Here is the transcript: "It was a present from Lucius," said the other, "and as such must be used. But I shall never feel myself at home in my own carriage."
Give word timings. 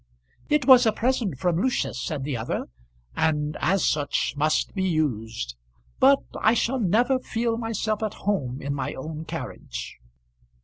"It 0.49 0.65
was 0.65 0.87
a 0.87 0.91
present 0.91 1.37
from 1.37 1.61
Lucius," 1.61 2.01
said 2.01 2.23
the 2.23 2.35
other, 2.35 2.65
"and 3.15 3.55
as 3.59 3.85
such 3.85 4.33
must 4.35 4.73
be 4.73 4.81
used. 4.89 5.55
But 5.99 6.23
I 6.39 6.55
shall 6.55 6.79
never 6.79 7.19
feel 7.19 7.55
myself 7.55 8.01
at 8.01 8.15
home 8.25 8.63
in 8.63 8.73
my 8.73 8.95
own 8.95 9.25
carriage." 9.25 9.99